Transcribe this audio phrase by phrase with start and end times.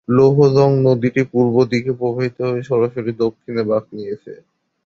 [0.09, 4.33] লৌহজং নদীটি পূর্ব দিকে প্রবাহিত হয়ে সরাসরি দক্ষিণে বাঁক নিয়েছে।